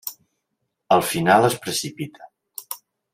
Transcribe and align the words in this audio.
El 0.97 1.03
final 1.09 1.47
es 1.51 1.59
precipita. 1.67 2.31